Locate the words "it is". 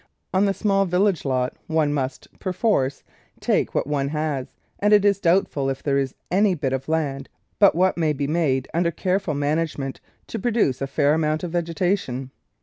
4.93-5.19